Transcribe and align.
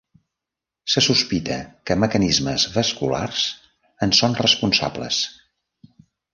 Se 0.93 1.03
sospita 1.07 1.57
que 1.89 1.97
mecanismes 2.05 2.67
vasculars 2.79 3.45
en 4.07 4.17
són 4.23 4.37
responsables. 4.43 5.25